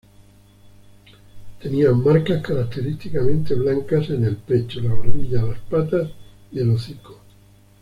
[1.61, 6.09] Tenían marcas característicamente blancas en el pecho, la barbilla, las patas,
[6.51, 7.19] y el hocico.